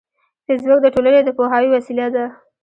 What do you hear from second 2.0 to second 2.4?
ده